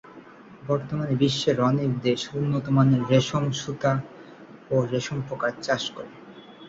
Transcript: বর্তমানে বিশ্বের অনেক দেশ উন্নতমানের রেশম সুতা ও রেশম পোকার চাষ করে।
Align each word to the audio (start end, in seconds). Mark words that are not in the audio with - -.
বর্তমানে 0.67 1.13
বিশ্বের 1.15 1.57
অনেক 1.69 1.89
দেশ 2.01 2.21
উন্নতমানের 2.35 3.01
রেশম 3.11 3.43
সুতা 3.61 3.93
ও 4.71 4.85
রেশম 4.91 5.17
পোকার 5.27 5.53
চাষ 5.61 5.83
করে। 5.95 6.11